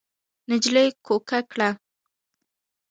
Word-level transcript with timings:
نجلۍ 0.49 0.87
کوکه 1.05 1.39
کړه. 1.51 1.69